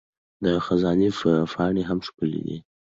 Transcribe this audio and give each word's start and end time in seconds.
د 0.43 0.45
خزان 0.65 0.99
پاڼې 1.53 1.83
هم 1.89 1.99
ښکلي 2.07 2.41
دي. 2.47 2.57